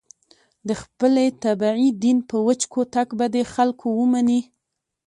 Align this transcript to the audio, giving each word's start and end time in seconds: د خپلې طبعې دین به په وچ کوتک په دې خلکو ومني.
د 0.67 0.69
خپلې 0.81 1.25
طبعې 1.43 1.87
دین 2.03 2.17
به 2.21 2.25
په 2.29 2.37
وچ 2.47 2.61
کوتک 2.73 3.07
په 3.19 3.25
دې 3.33 3.43
خلکو 3.53 3.87
ومني. 3.99 4.41